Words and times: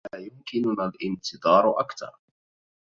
لا 0.13 0.19
يمكننا 0.19 0.85
الانتظار 0.95 1.79
أكثر. 1.79 2.11